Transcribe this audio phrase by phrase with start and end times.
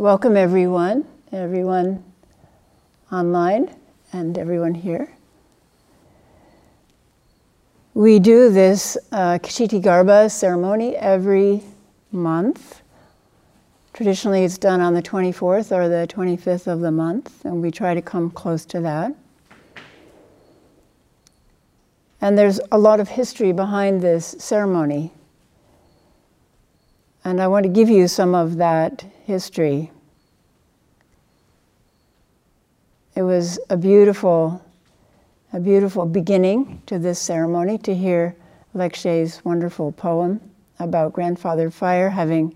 [0.00, 2.02] Welcome, everyone, everyone
[3.12, 3.76] online,
[4.14, 5.14] and everyone here.
[7.92, 11.62] We do this uh, Kshitigarbha ceremony every
[12.12, 12.80] month.
[13.92, 17.92] Traditionally, it's done on the 24th or the 25th of the month, and we try
[17.92, 19.14] to come close to that.
[22.22, 25.12] And there's a lot of history behind this ceremony.
[27.24, 29.90] And I want to give you some of that history.
[33.14, 34.64] It was a beautiful,
[35.52, 38.34] a beautiful beginning to this ceremony to hear
[38.74, 40.40] Lekshay's wonderful poem
[40.78, 42.54] about grandfather fire having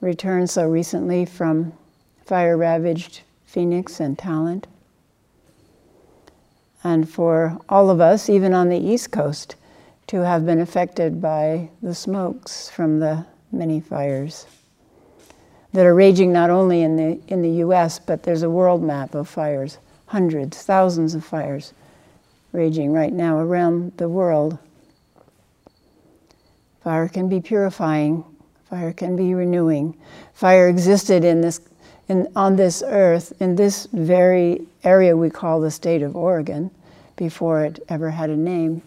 [0.00, 1.72] returned so recently from
[2.26, 4.66] fire ravaged Phoenix and Talent
[6.84, 9.56] and for all of us, even on the East Coast,
[10.06, 14.46] to have been affected by the smokes from the many fires
[15.72, 19.14] that are raging not only in the, in the US, but there's a world map
[19.14, 21.72] of fires, hundreds, thousands of fires
[22.52, 24.58] raging right now around the world.
[26.82, 28.24] Fire can be purifying,
[28.70, 29.96] fire can be renewing.
[30.32, 31.60] Fire existed in this
[32.08, 36.70] in, on this earth, in this very area we call the state of Oregon,
[37.16, 38.80] before it ever had a name,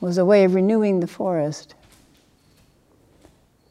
[0.00, 1.74] was a way of renewing the forest.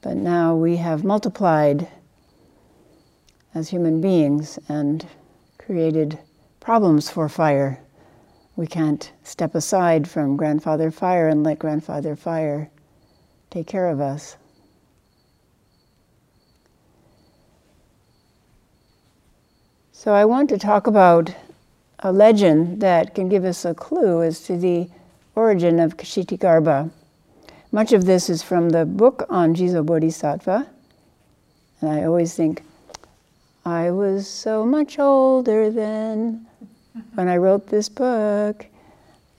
[0.03, 1.87] But now we have multiplied
[3.55, 5.07] as human beings and
[5.57, 6.19] created
[6.59, 7.79] problems for fire.
[8.57, 12.69] We can't step aside from grandfather fire and let grandfather fire
[13.49, 14.35] take care of us.
[19.93, 21.33] So I want to talk about
[21.99, 24.89] a legend that can give us a clue as to the
[25.33, 26.91] origin of Kshitigarbha.
[27.73, 30.69] Much of this is from the book on Jizo Bodhisattva.
[31.81, 32.61] And I always think,
[33.65, 36.45] I was so much older then
[37.15, 38.67] when I wrote this book,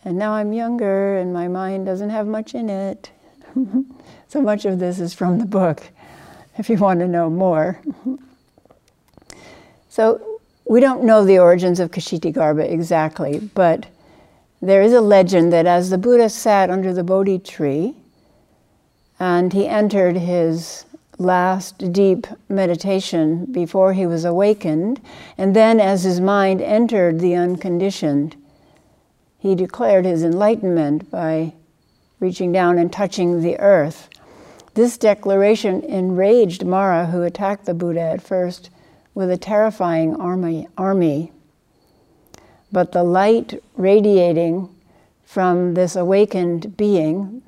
[0.05, 3.09] and now I'm younger and my mind doesn't have much in it.
[4.29, 5.85] so much of this is from the book,
[6.59, 7.81] if you want to know more.
[9.89, 13.87] so we don't know the origins of Kshitigarbha exactly, but
[14.61, 17.95] there is a legend that as the Buddha sat under the Bodhi tree
[19.19, 20.85] and he entered his
[21.19, 25.01] last deep meditation before he was awakened,
[25.39, 28.37] and then as his mind entered the unconditioned,
[29.39, 31.53] he declared his enlightenment by
[32.19, 34.09] reaching down and touching the earth.
[34.75, 38.71] This declaration enraged Mara, who attacked the Buddha at first
[39.15, 41.31] with a terrifying army, army.
[42.73, 44.69] But the light radiating
[45.23, 47.43] from this awakened being,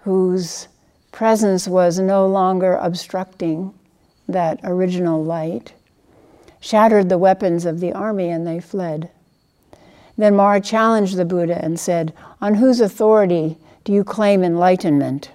[0.00, 0.68] whose
[1.16, 3.72] presence was no longer obstructing
[4.28, 5.72] that original light,
[6.60, 9.08] shattered the weapons of the army and they fled.
[10.18, 12.12] Then Mara challenged the Buddha and said,
[12.42, 15.30] On whose authority do you claim enlightenment?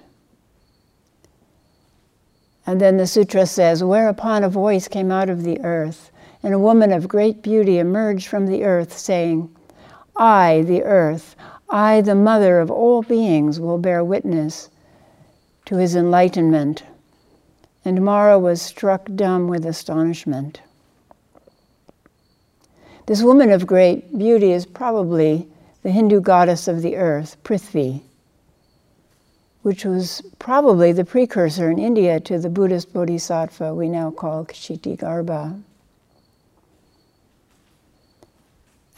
[2.64, 6.12] And then the sutra says, Whereupon a voice came out of the earth,
[6.44, 9.50] and a woman of great beauty emerged from the earth, saying,
[10.14, 11.34] I, the earth,
[11.68, 14.68] I, the mother of all beings, will bear witness
[15.66, 16.82] to his enlightenment.
[17.84, 20.60] And Mara was struck dumb with astonishment.
[23.06, 25.48] This woman of great beauty is probably
[25.82, 28.02] the Hindu goddess of the earth, Prithvi
[29.62, 35.60] which was probably the precursor in India to the Buddhist bodhisattva we now call Kshitigarbha.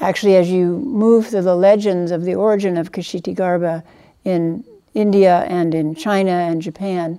[0.00, 3.82] Actually, as you move through the legends of the origin of Kshitigarbha
[4.24, 4.64] in
[4.94, 7.18] India and in China and Japan,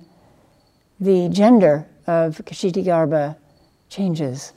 [0.98, 3.36] the gender of Kshitigarbha
[3.88, 4.54] changes.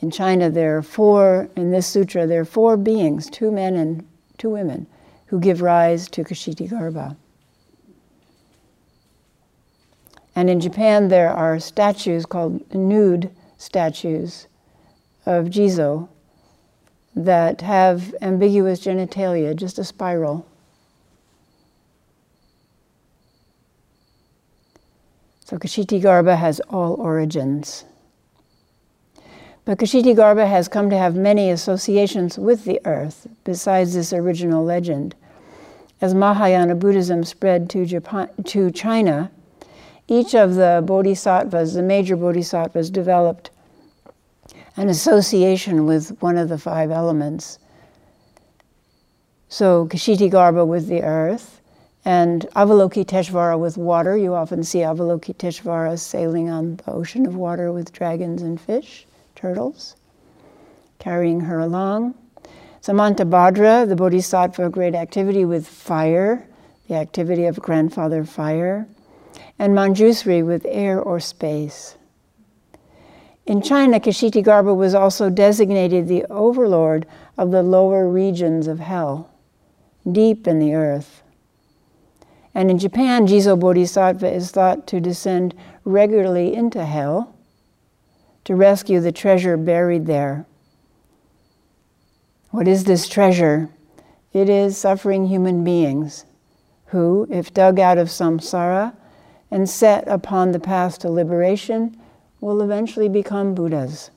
[0.00, 4.06] In China, there are four, in this sutra, there are four beings, two men and
[4.38, 4.86] two women,
[5.26, 7.16] who give rise to Kshitigarbha.
[10.34, 14.46] And in Japan, there are statues called nude statues
[15.26, 16.08] of Jizo
[17.14, 20.46] that have ambiguous genitalia, just a spiral.
[25.50, 27.84] So Kshitigarbha has all origins.
[29.64, 35.16] But Kshitigarbha has come to have many associations with the earth besides this original legend.
[36.00, 39.32] As Mahayana Buddhism spread to, Japan, to China,
[40.06, 43.50] each of the bodhisattvas, the major bodhisattvas, developed
[44.76, 47.58] an association with one of the five elements.
[49.48, 51.59] So Kshitigarbha with the earth,
[52.04, 54.16] and Avalokiteshvara with water.
[54.16, 59.96] You often see Avalokiteshvara sailing on the ocean of water with dragons and fish, turtles,
[60.98, 62.14] carrying her along.
[62.82, 66.46] Samantabhadra, the Bodhisattva of great activity with fire,
[66.88, 68.88] the activity of grandfather fire,
[69.58, 71.96] and Manjusri with air or space.
[73.44, 77.06] In China, Kshitigarbha was also designated the overlord
[77.36, 79.30] of the lower regions of hell,
[80.10, 81.22] deep in the earth.
[82.54, 85.54] And in Japan, Jizo Bodhisattva is thought to descend
[85.84, 87.36] regularly into hell
[88.44, 90.46] to rescue the treasure buried there.
[92.50, 93.68] What is this treasure?
[94.32, 96.24] It is suffering human beings
[96.86, 98.94] who, if dug out of samsara
[99.50, 101.96] and set upon the path to liberation,
[102.40, 104.10] will eventually become Buddhas.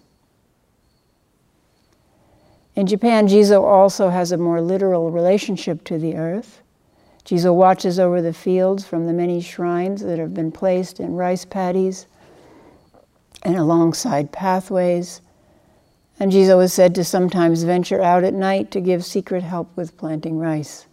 [2.75, 6.62] In Japan, Jizo also has a more literal relationship to the earth.
[7.25, 11.45] Jizo watches over the fields from the many shrines that have been placed in rice
[11.45, 12.05] paddies
[13.43, 15.21] and alongside pathways.
[16.19, 19.97] And Jizo is said to sometimes venture out at night to give secret help with
[19.97, 20.85] planting rice.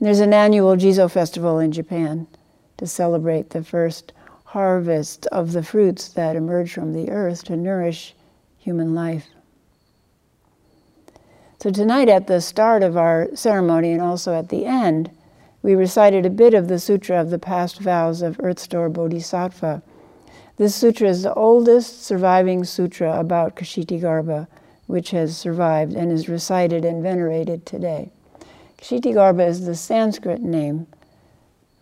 [0.00, 2.26] There's an annual Jizo festival in Japan
[2.78, 4.12] to celebrate the first
[4.44, 8.14] harvest of the fruits that emerge from the earth to nourish
[8.58, 9.26] human life.
[11.62, 15.10] So, tonight at the start of our ceremony and also at the end,
[15.60, 19.82] we recited a bit of the Sutra of the Past Vows of Earth Store Bodhisattva.
[20.56, 24.46] This sutra is the oldest surviving sutra about Kshitigarbha,
[24.86, 28.10] which has survived and is recited and venerated today.
[28.78, 30.86] Kshitigarbha is the Sanskrit name,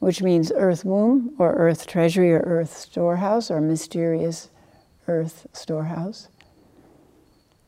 [0.01, 4.51] which means earth womb or earth treasury or earth storehouse or mysterious
[5.07, 6.27] earth storehouse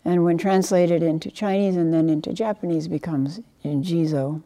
[0.04, 4.42] and when translated into Chinese and then into Japanese becomes Jizo.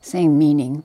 [0.00, 0.84] Same meaning.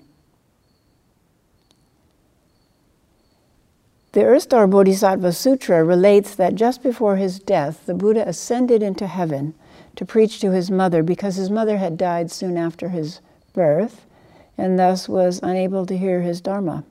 [4.12, 9.08] The Earth Store Bodhisattva Sutra relates that just before his death, the Buddha ascended into
[9.08, 9.56] heaven
[9.96, 13.22] to preach to his mother because his mother had died soon after his
[13.54, 14.06] birth
[14.58, 16.84] and thus was unable to hear his Dharma.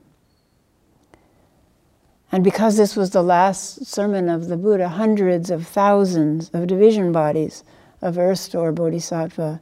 [2.33, 7.11] And because this was the last sermon of the Buddha, hundreds of thousands of division
[7.11, 7.63] bodies
[8.01, 9.61] of earth store bodhisattva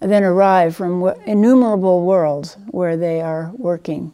[0.00, 4.12] then arrive from innumerable worlds where they are working,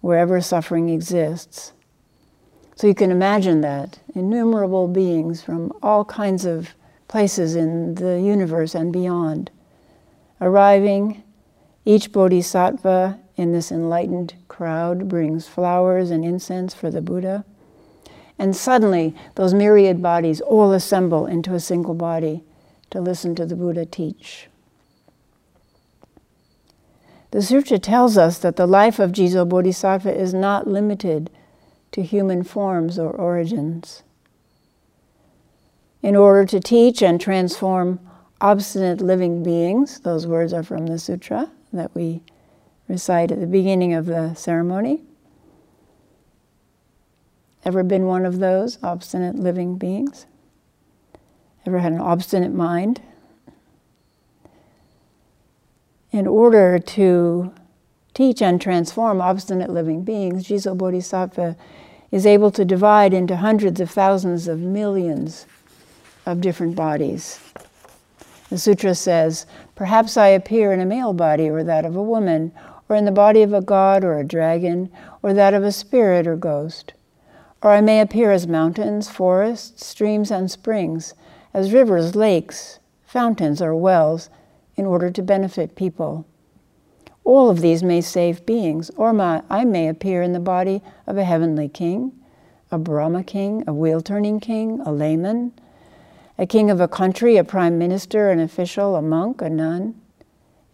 [0.00, 1.72] wherever suffering exists.
[2.76, 6.74] So you can imagine that innumerable beings from all kinds of
[7.08, 9.50] places in the universe and beyond
[10.40, 11.24] arriving,
[11.84, 17.46] each bodhisattva in this enlightened crowd brings flowers and incense for the Buddha.
[18.38, 22.44] And suddenly, those myriad bodies all assemble into a single body
[22.90, 24.48] to listen to the Buddha teach.
[27.30, 31.30] The sutra tells us that the life of Jizo Bodhisattva is not limited
[31.92, 34.02] to human forms or origins.
[36.02, 37.98] In order to teach and transform
[38.42, 42.20] obstinate living beings, those words are from the sutra that we
[42.90, 45.02] recite at the beginning of the ceremony.
[47.64, 50.26] Ever been one of those obstinate living beings?
[51.64, 53.00] Ever had an obstinate mind?
[56.10, 57.52] In order to
[58.12, 61.56] teach and transform obstinate living beings, Jizo Bodhisattva
[62.10, 65.46] is able to divide into hundreds of thousands of millions
[66.26, 67.38] of different bodies.
[68.48, 72.50] The sutra says, Perhaps I appear in a male body or that of a woman,
[72.90, 74.90] or in the body of a god or a dragon,
[75.22, 76.92] or that of a spirit or ghost.
[77.62, 81.14] Or I may appear as mountains, forests, streams, and springs,
[81.54, 84.28] as rivers, lakes, fountains, or wells,
[84.76, 86.26] in order to benefit people.
[87.22, 91.16] All of these may save beings, or my, I may appear in the body of
[91.16, 92.10] a heavenly king,
[92.72, 95.52] a Brahma king, a wheel turning king, a layman,
[96.36, 99.99] a king of a country, a prime minister, an official, a monk, a nun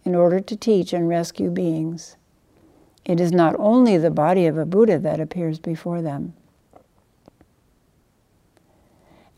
[0.07, 2.15] in order to teach and rescue beings.
[3.03, 6.33] It is not only the body of a Buddha that appears before them.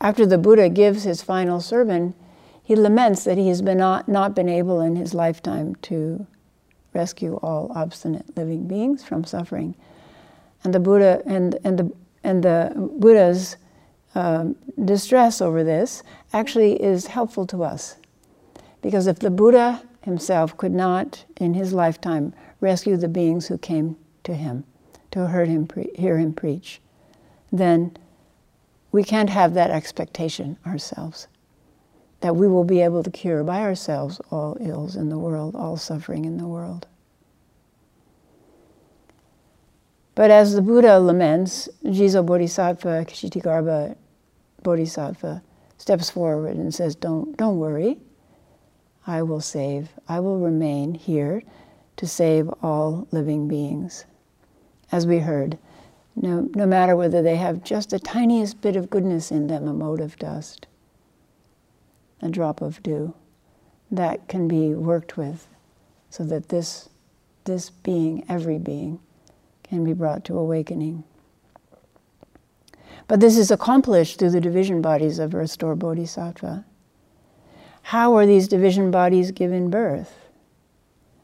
[0.00, 2.14] After the Buddha gives his final sermon,
[2.62, 6.24] he laments that he has been not, not been able in his lifetime to
[6.94, 9.74] rescue all obstinate living beings from suffering.
[10.62, 13.56] And the Buddha and, and the and the Buddha's
[14.14, 17.96] um, distress over this actually is helpful to us.
[18.82, 23.96] Because if the Buddha himself could not, in his lifetime, rescue the beings who came
[24.24, 24.64] to him
[25.10, 26.80] to hear him, hear him preach,
[27.52, 27.96] then
[28.92, 31.26] we can't have that expectation ourselves.
[32.20, 35.76] that we will be able to cure by ourselves all ills in the world, all
[35.76, 36.86] suffering in the world.
[40.14, 43.96] But as the Buddha laments, Jizo Bodhisattva, Kshitigarbha
[44.62, 45.42] Bodhisattva,
[45.78, 47.98] steps forward and says, Don't, don't worry.
[49.06, 49.90] I will save.
[50.08, 51.42] I will remain here
[51.96, 54.04] to save all living beings.
[54.92, 55.58] As we heard,
[56.16, 59.72] no, no matter whether they have just the tiniest bit of goodness in them, a
[59.72, 60.66] mote of dust,
[62.20, 63.14] a drop of dew,
[63.90, 65.48] that can be worked with
[66.10, 66.88] so that this,
[67.44, 69.00] this being, every being,
[69.62, 71.04] can be brought to awakening.
[73.06, 76.64] But this is accomplished through the division bodies of Earth Store Bodhisattva.
[77.82, 80.28] How are these division bodies given birth?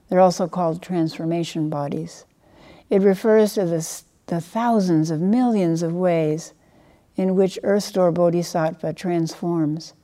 [0.09, 2.25] They're also called transformation bodies.
[2.91, 6.55] It refers to the, the thousands of millions of ways
[7.17, 9.95] in which Earth Store Bodhisattva transforms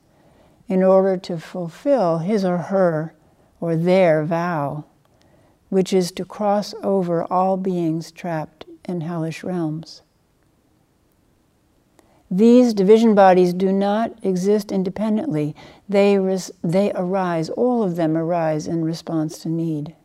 [0.67, 3.13] in order to fulfill his or her
[3.61, 4.85] or their vow,
[5.69, 10.01] which is to cross over all beings trapped in hellish realms.
[12.33, 15.55] These division bodies do not exist independently.
[15.87, 19.95] They, res- they arise, all of them arise in response to need.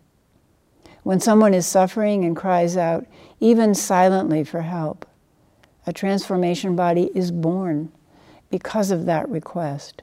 [1.04, 3.06] When someone is suffering and cries out,
[3.40, 5.06] even silently, for help,
[5.87, 7.90] a transformation body is born
[8.50, 10.02] because of that request.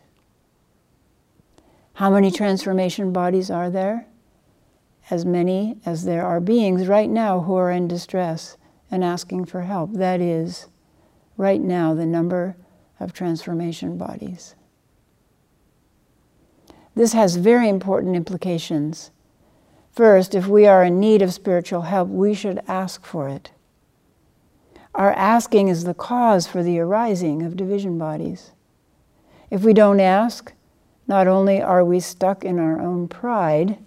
[1.94, 4.08] How many transformation bodies are there?
[5.12, 8.58] As many as there are beings right now who are in distress
[8.90, 9.94] and asking for help.
[9.94, 10.66] That is,
[11.38, 12.56] right now, the number
[13.00, 14.56] of transformation bodies.
[16.96, 19.12] This has very important implications.
[19.92, 23.52] First, if we are in need of spiritual help, we should ask for it.
[24.94, 28.52] Our asking is the cause for the arising of division bodies.
[29.52, 30.54] If we don't ask,
[31.08, 33.78] not only are we stuck in our own pride,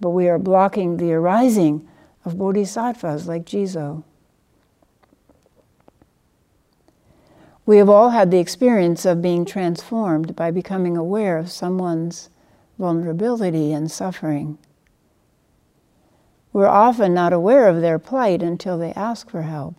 [0.00, 1.86] but we are blocking the arising
[2.24, 4.04] of bodhisattvas like Jizo.
[7.70, 12.28] We have all had the experience of being transformed by becoming aware of someone's
[12.80, 14.58] vulnerability and suffering.
[16.52, 19.76] We're often not aware of their plight until they ask for help.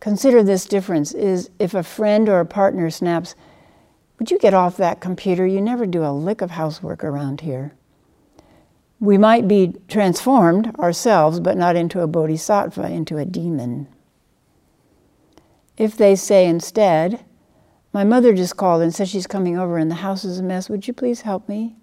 [0.00, 3.34] Consider this difference is if a friend or a partner snaps,
[4.18, 5.46] would you get off that computer?
[5.46, 7.74] You never do a lick of housework around here.
[8.98, 13.88] We might be transformed ourselves, but not into a bodhisattva, into a demon.
[15.76, 17.24] If they say instead,
[17.94, 20.68] My mother just called and says she's coming over and the house is a mess,
[20.68, 21.76] would you please help me?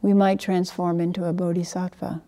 [0.00, 2.22] We might transform into a bodhisattva.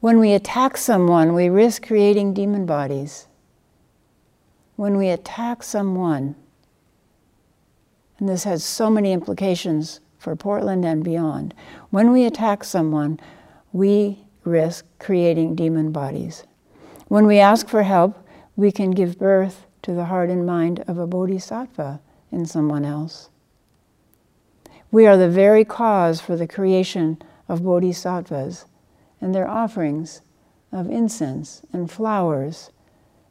[0.00, 3.28] When we attack someone, we risk creating demon bodies
[4.74, 6.34] when we attack someone,
[8.18, 11.54] and this has so many implications for Portland and beyond,
[11.90, 13.20] when we attack someone,
[13.72, 16.42] we risk creating demon bodies.
[17.12, 18.26] When we ask for help,
[18.56, 22.00] we can give birth to the heart and mind of a bodhisattva
[22.30, 23.28] in someone else.
[24.90, 28.64] We are the very cause for the creation of bodhisattvas
[29.20, 30.22] and their offerings
[30.72, 32.70] of incense and flowers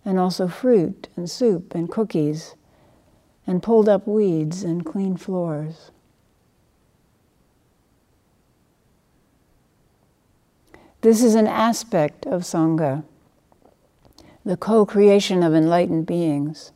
[0.05, 2.53] and also fruit and soup and cookies
[3.47, 5.89] and pulled up weeds and clean floors.
[11.01, 13.05] This is an aspect of Sangha,
[14.43, 16.71] the co creation of enlightened beings.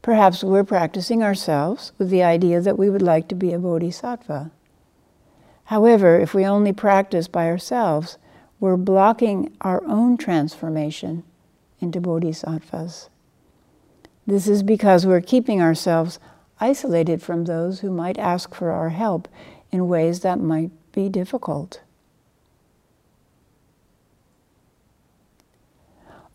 [0.00, 4.50] Perhaps we're practicing ourselves with the idea that we would like to be a bodhisattva.
[5.64, 8.16] However, if we only practice by ourselves,
[8.58, 11.24] we're blocking our own transformation
[11.80, 13.10] into bodhisattvas.
[14.26, 16.18] This is because we're keeping ourselves
[16.58, 19.28] isolated from those who might ask for our help
[19.70, 21.82] in ways that might be difficult.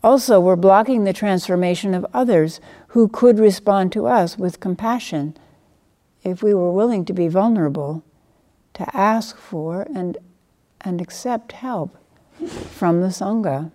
[0.04, 5.34] Also, we're blocking the transformation of others who could respond to us with compassion
[6.22, 8.04] if we were willing to be vulnerable,
[8.74, 10.18] to ask for and,
[10.82, 11.96] and accept help
[12.46, 13.72] from the Sangha.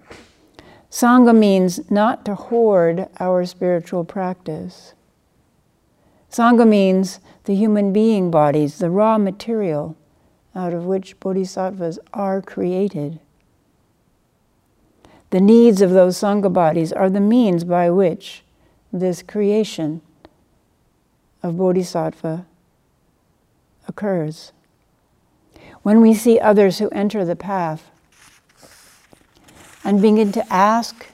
[0.91, 4.93] Sangha means not to hoard our spiritual practice.
[6.29, 9.97] Sangha means the human being bodies, the raw material
[10.53, 13.19] out of which bodhisattvas are created.
[15.29, 18.43] The needs of those Sangha bodies are the means by which
[18.91, 20.01] this creation
[21.43, 22.45] of bodhisattva
[23.87, 24.51] occurs.
[25.83, 27.89] When we see others who enter the path,
[29.83, 31.07] and begin to ask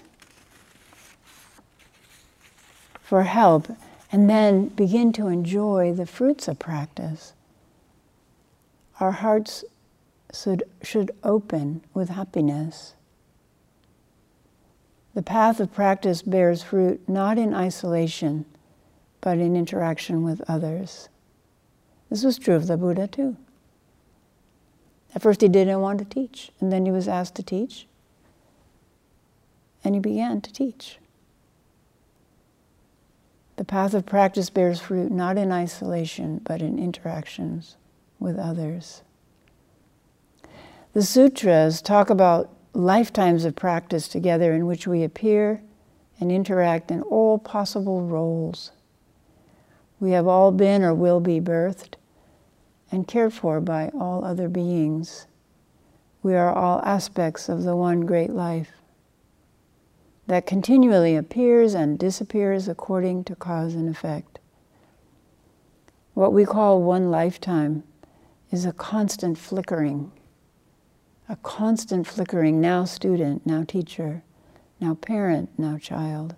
[3.02, 3.70] for help
[4.12, 7.34] and then begin to enjoy the fruits of practice,
[9.00, 9.64] our hearts
[10.34, 12.95] should, should open with happiness.
[15.16, 18.46] The path of practice bears fruit not in isolation,
[19.22, 21.08] but in interaction with others.
[22.10, 23.38] This was true of the Buddha too.
[25.16, 27.88] At first, he didn't want to teach, and then he was asked to teach,
[29.86, 30.98] and he began to teach.
[33.56, 37.78] The path of practice bears fruit not in isolation, but in interactions
[38.20, 39.02] with others.
[40.92, 45.62] The sutras talk about lifetimes of practice together in which we appear
[46.20, 48.72] and interact in all possible roles.
[50.00, 51.96] We have all been or will be birthed
[52.92, 55.28] and cared for by all other beings.
[56.22, 58.72] We are all aspects of the one great life
[60.28, 64.40] that continually appears and disappears according to cause and effect.
[66.14, 67.84] What we call one lifetime
[68.52, 70.12] is a constant flickering,
[71.28, 74.24] a constant flickering, now student, now teacher,
[74.80, 76.36] now parent, now child,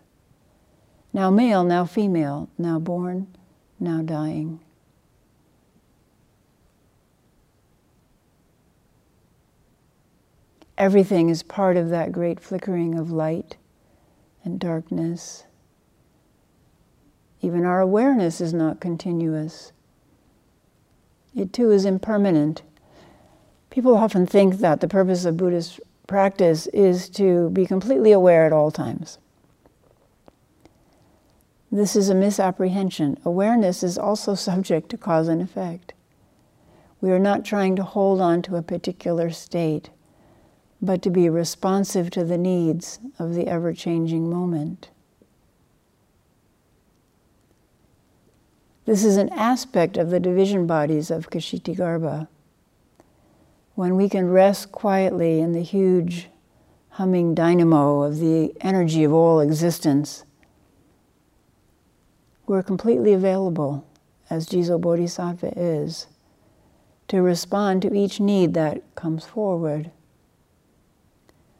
[1.12, 3.28] now male, now female, now born,
[3.80, 4.60] now dying.
[10.78, 13.58] Everything is part of that great flickering of light
[14.44, 15.46] and darkness.
[17.42, 19.72] Even our awareness is not continuous.
[21.36, 22.62] It too is impermanent.
[23.78, 28.52] People often think that the purpose of Buddhist practice is to be completely aware at
[28.52, 29.20] all times.
[31.72, 33.20] This is a misapprehension.
[33.24, 35.94] Awareness is also subject to cause and effect.
[37.02, 39.92] We are not trying to hold on to a particular state
[40.82, 44.90] but to be responsive to the needs of the ever changing moment.
[48.86, 52.28] This is an aspect of the division bodies of Kshitigarbha.
[53.78, 56.30] When we can rest quietly in the huge
[56.90, 60.26] humming dynamo of the energy of all existence,
[62.48, 63.86] we're completely available,
[64.32, 66.08] as Jizo Bodhisattva is,
[67.10, 69.92] to respond to each need that comes forward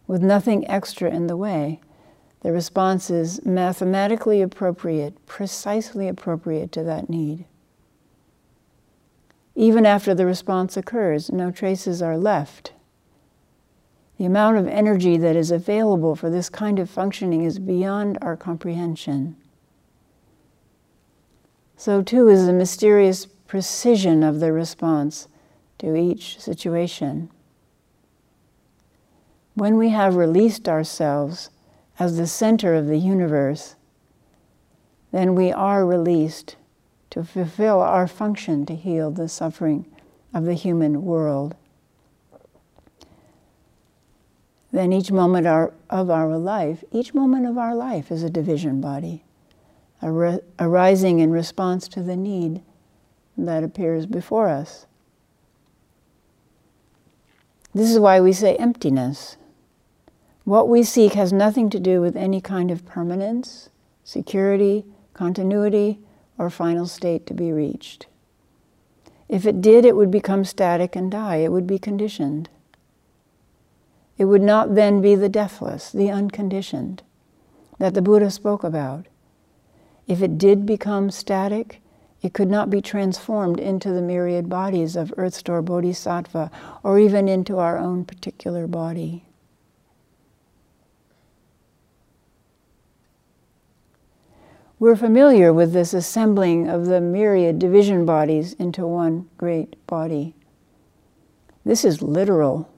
[0.08, 1.82] with nothing extra in the way,
[2.42, 7.46] the response is mathematically appropriate, precisely appropriate to that need.
[9.60, 12.74] Even after the response occurs, no traces are left.
[14.20, 18.38] The amount of energy that is available for this kind of functioning is beyond our
[18.38, 19.36] comprehension.
[21.76, 25.28] So, too, is the mysterious precision of the response
[25.80, 27.32] to each situation.
[29.56, 31.50] When we have released ourselves
[31.98, 33.76] as the center of the universe,
[35.12, 36.58] then we are released
[37.10, 39.86] to fulfill our function to heal the suffering
[40.34, 41.56] of the human world.
[44.72, 48.82] Then each moment our, of our life, each moment of our life is a division
[48.82, 49.24] body,
[50.02, 52.62] ar- arising in response to the need
[53.38, 54.86] that appears before us.
[57.74, 59.38] This is why we say emptiness.
[60.44, 63.70] What we seek has nothing to do with any kind of permanence,
[64.04, 66.00] security, continuity,
[66.38, 68.08] or final state to be reached.
[69.30, 71.38] If it did, it would become static and die.
[71.38, 72.50] It would be conditioned.
[74.18, 77.04] It would not then be the deathless, the unconditioned,
[77.78, 79.06] that the Buddha spoke about.
[80.08, 81.82] If it did become static,
[82.22, 86.50] it could not be transformed into the myriad bodies of Earth Store Bodhisattva
[86.82, 89.27] or even into our own particular body.
[94.80, 100.36] We're familiar with this assembling of the myriad division bodies into one great body.
[101.66, 102.70] This is literal.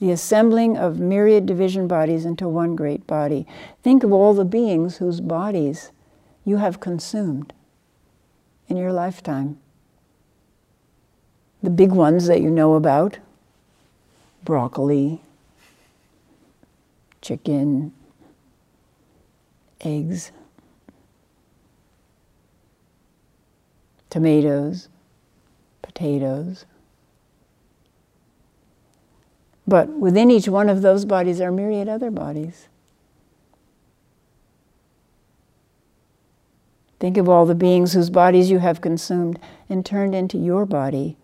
[0.00, 3.46] The assembling of myriad division bodies into one great body.
[3.82, 5.92] Think of all the beings whose bodies
[6.44, 7.54] you have consumed
[8.68, 9.58] in your lifetime.
[11.62, 13.18] The big ones that you know about
[14.44, 15.22] broccoli,
[17.22, 17.94] chicken,
[19.80, 20.32] eggs
[24.12, 24.90] tomatoes,
[25.80, 26.66] potatoes.
[29.66, 32.68] But within each one of those bodies are myriad other bodies.
[37.00, 39.38] Think of all the beings whose bodies you have consumed
[39.70, 41.16] and turned into your body.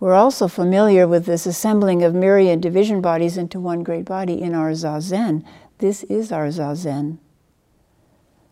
[0.00, 4.52] We're also familiar with this assembling of myriad division bodies into one great body in
[4.52, 5.44] our zazen,
[5.78, 7.18] This is our zazen.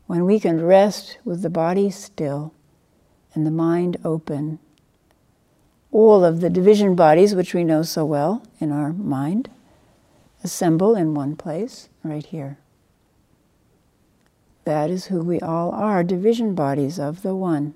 [0.07, 2.53] When we can rest with the body still
[3.35, 4.59] and the mind open,
[5.91, 9.51] all of the division bodies, which we know so well in our mind,
[10.45, 12.59] assemble in one place, right here.
[14.65, 17.75] That is who we all are, division bodies of the One.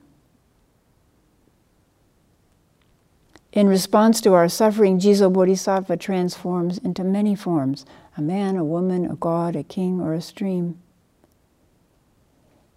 [3.52, 7.84] In response to our suffering, Jizo Bodhisattva transforms into many forms
[8.16, 10.78] a man, a woman, a god, a king, or a stream.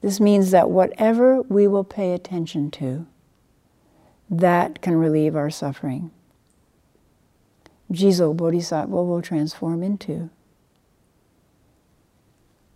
[0.04, 3.08] This means that whatever we will pay attention to,
[4.30, 6.12] that can relieve our suffering.
[7.89, 10.30] Jizo Bodhisattva will transform into.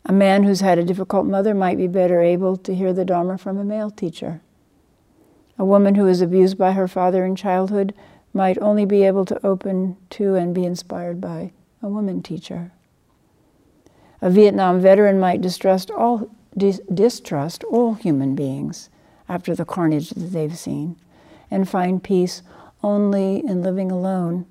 [0.06, 3.38] A man who's had a difficult mother might be better able to hear the Dharma
[3.38, 4.40] from a male teacher.
[5.60, 7.94] A woman who was abused by her father in childhood
[8.32, 12.72] might only be able to open to and be inspired by a woman teacher.
[14.22, 18.90] A Vietnam veteran might distrust all, dis- distrust all human beings
[19.30, 20.96] after the carnage that they've seen
[21.52, 22.42] and find peace
[22.84, 24.46] only in living alone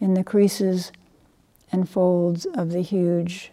[0.00, 0.92] in the creases
[1.70, 3.52] and folds of the huge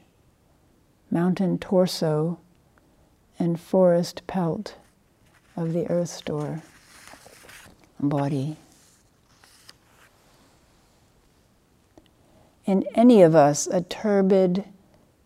[1.11, 2.39] mountain torso
[3.37, 4.75] and forest pelt
[5.55, 6.61] of the earth store
[7.99, 8.57] body.
[12.65, 14.65] In any of us, a turbid,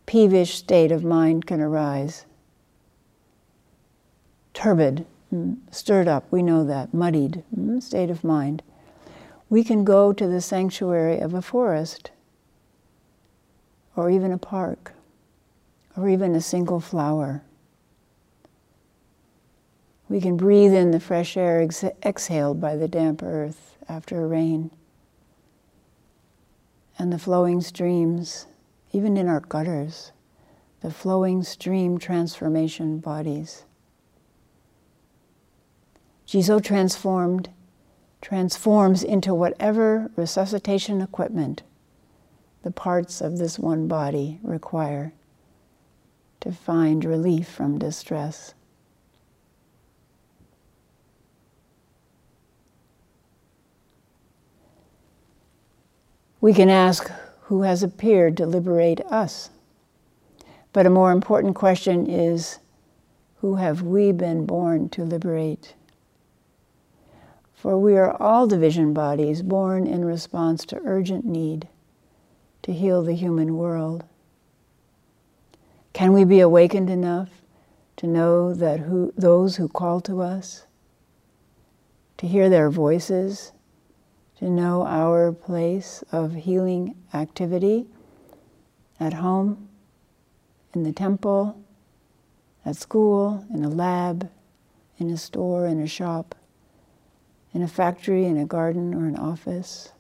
[0.05, 2.25] peevish state of mind can arise.
[4.59, 8.61] Turbid, mm, stirred up, we know that, muddied mm, state of mind.
[9.49, 12.11] We can go to the sanctuary of a forest,
[13.95, 14.91] or even a park,
[15.95, 17.41] or even a single flower.
[20.09, 24.27] We can breathe in the fresh air ex- exhaled by the damp earth after a
[24.27, 24.71] rain.
[26.97, 28.45] And the flowing streams,
[28.91, 30.11] even in our gutters,
[30.81, 33.63] the flowing stream transformation bodies.
[36.29, 37.49] Jizo transformed,
[38.21, 41.63] transforms into whatever resuscitation equipment
[42.61, 45.11] the parts of this one body require
[46.41, 48.53] to find relief from distress.
[56.39, 57.11] We can ask
[57.45, 59.49] who has appeared to liberate us.
[60.73, 62.59] But a more important question is
[63.37, 65.73] who have we been born to liberate?
[67.59, 71.67] For we are all division bodies born in response to urgent need
[72.61, 74.05] to heal the human world.
[75.91, 77.41] Can we be awakened enough
[77.97, 80.67] to know that who, those who call to us,
[82.15, 83.51] to hear their voices,
[84.37, 87.87] to know our place of healing activity
[89.01, 89.67] at home,
[90.73, 91.59] in the temple,
[92.65, 94.29] at school, in a lab,
[94.97, 96.35] in a store, in a shop,
[97.53, 99.91] in a factory, in a garden, or an office.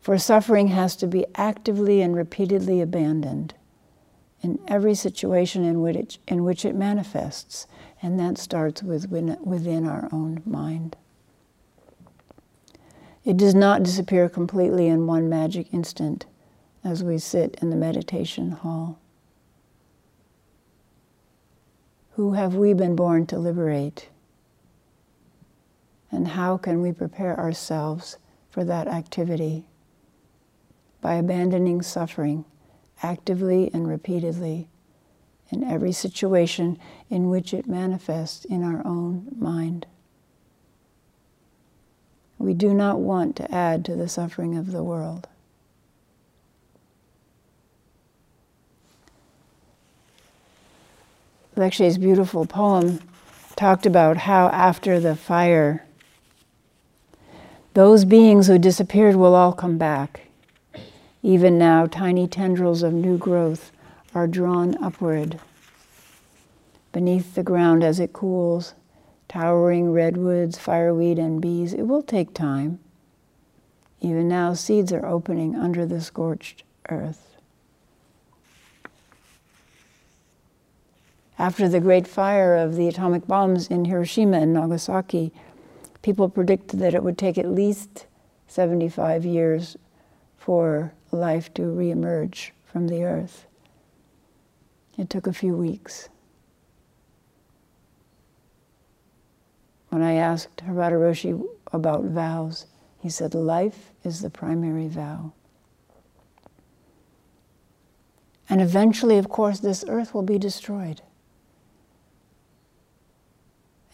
[0.00, 3.54] For suffering has to be actively and repeatedly abandoned
[4.40, 7.66] in every situation in which it, in which it manifests,
[8.00, 10.96] and that starts with within our own mind.
[13.24, 16.24] It does not disappear completely in one magic instant
[16.84, 18.98] as we sit in the meditation hall.
[22.12, 24.08] Who have we been born to liberate?
[26.10, 28.16] And how can we prepare ourselves
[28.50, 29.66] for that activity?
[31.00, 32.44] By abandoning suffering
[33.02, 34.68] actively and repeatedly
[35.50, 39.86] in every situation in which it manifests in our own mind.
[42.38, 45.28] We do not want to add to the suffering of the world.
[51.56, 53.00] Lecce's beautiful poem
[53.56, 55.84] talked about how after the fire,
[57.78, 60.22] those beings who disappeared will all come back.
[61.22, 63.70] Even now, tiny tendrils of new growth
[64.16, 65.38] are drawn upward
[66.90, 68.74] beneath the ground as it cools
[69.28, 71.72] towering redwoods, fireweed, and bees.
[71.72, 72.80] It will take time.
[74.00, 77.36] Even now, seeds are opening under the scorched earth.
[81.38, 85.32] After the great fire of the atomic bombs in Hiroshima and Nagasaki,
[86.08, 88.06] people predicted that it would take at least
[88.46, 89.76] 75 years
[90.38, 93.46] for life to reemerge from the earth.
[94.96, 96.08] It took a few weeks.
[99.90, 102.64] When I asked Harada Roshi about vows,
[103.02, 105.34] he said, Life is the primary vow.
[108.48, 111.02] And eventually, of course, this earth will be destroyed.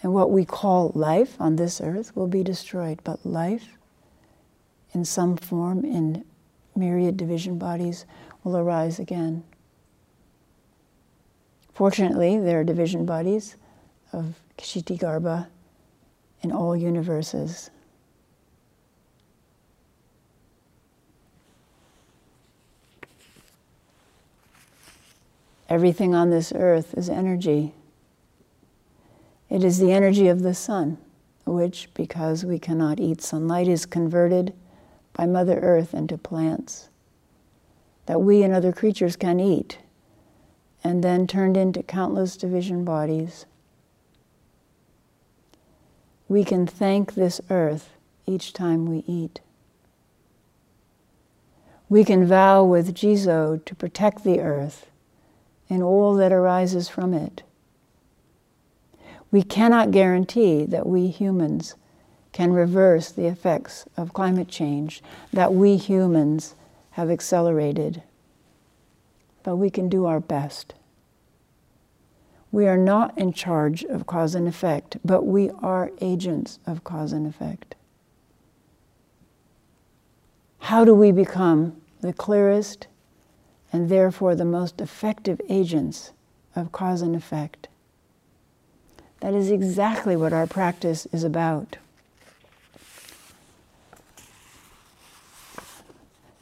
[0.04, 3.00] And what we call life on this earth will be destroyed.
[3.04, 3.78] But life,
[4.92, 6.26] in some form, in
[6.76, 8.04] myriad division bodies,
[8.44, 9.44] will arise again.
[11.72, 13.56] Fortunately, there are division bodies
[14.12, 15.46] of Kshitigarbha
[16.42, 17.70] in all universes.
[25.70, 27.72] Everything on this earth is energy.
[29.54, 30.98] It is the energy of the sun,
[31.44, 34.52] which, because we cannot eat sunlight, is converted
[35.12, 36.88] by Mother Earth into plants
[38.06, 39.78] that we and other creatures can eat,
[40.82, 43.46] and then turned into countless division bodies.
[46.26, 47.90] We can thank this earth
[48.26, 49.38] each time we eat.
[51.88, 54.90] We can vow with Jizo to protect the earth
[55.70, 57.44] and all that arises from it.
[59.34, 61.74] We cannot guarantee that we humans
[62.30, 66.54] can reverse the effects of climate change, that we humans
[66.92, 68.04] have accelerated,
[69.42, 70.74] but we can do our best.
[72.52, 77.12] We are not in charge of cause and effect, but we are agents of cause
[77.12, 77.74] and effect.
[80.60, 82.86] How do we become the clearest
[83.72, 86.12] and therefore the most effective agents
[86.54, 87.66] of cause and effect.
[89.24, 91.78] That is exactly what our practice is about.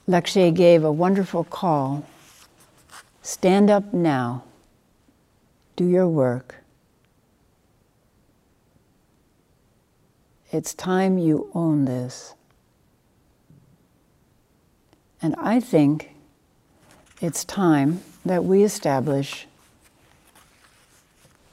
[0.09, 2.05] Lakshe gave a wonderful call
[3.23, 4.43] stand up now,
[5.77, 6.57] do your work.
[10.51, 12.35] It's time you own this.
[15.23, 16.11] And I think
[17.21, 19.47] it's time that we establish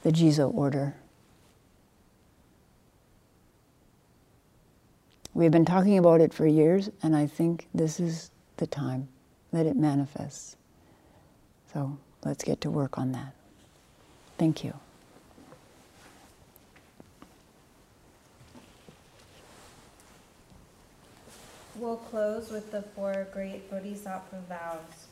[0.02, 0.96] the Jizo order.
[5.40, 9.08] We've been talking about it for years, and I think this is the time
[9.54, 10.54] that it manifests.
[11.72, 13.32] So let's get to work on that.
[14.36, 14.74] Thank you.
[21.74, 25.06] We'll close with the four great Bodhisattva vows.